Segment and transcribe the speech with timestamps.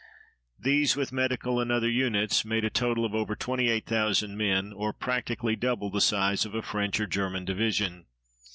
[0.59, 5.55] These, with medical and other units, made a total of over 28,000 men, or practically
[5.55, 8.07] double the size of a French or German division.